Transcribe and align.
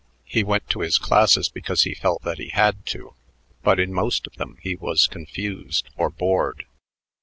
He 0.25 0.43
went 0.43 0.67
to 0.69 0.79
his 0.79 0.97
classes 0.97 1.47
because 1.47 1.83
he 1.83 1.93
felt 1.93 2.23
that 2.23 2.39
he 2.39 2.47
had 2.47 2.87
to, 2.87 3.13
but 3.61 3.79
in 3.79 3.93
most 3.93 4.25
of 4.25 4.33
them 4.33 4.57
he 4.59 4.73
was 4.75 5.05
confused 5.05 5.91
or 5.95 6.09
bored. 6.09 6.65